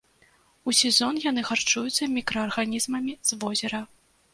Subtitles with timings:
[0.69, 3.89] У сезон яны харчуюцца мікраарганізмамі з возера.